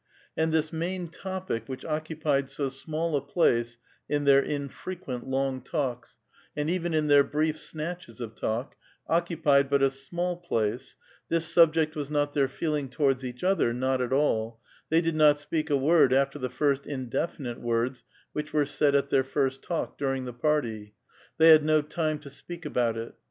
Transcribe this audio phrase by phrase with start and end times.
[0.35, 3.77] And this main topic which occupied so small a place
[4.09, 6.17] in their infrequent long talks,
[6.57, 8.75] and even in tlieir brief snatches of talk,
[9.05, 10.95] occupied but a small place,—
[11.29, 14.59] this subject was not their feeling towards each other,— not at all;
[14.89, 19.11] they did not speak a word after the first indefinite words which were said at
[19.11, 20.95] their first talk during the party;
[21.37, 23.13] they had no time to speak about it.